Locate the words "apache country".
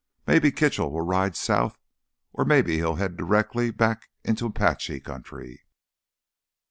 4.47-5.61